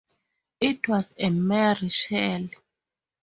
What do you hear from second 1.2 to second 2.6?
mere shell.